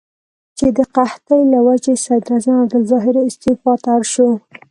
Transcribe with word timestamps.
چې 0.57 0.67
د 0.77 0.79
قحطۍ 0.95 1.41
له 1.53 1.59
وجې 1.67 1.93
صدراعظم 2.05 2.55
عبدالظاهر 2.63 3.15
استعفا 3.27 3.73
ته 3.83 3.87
اړ 3.95 4.01
شو. 4.13 4.29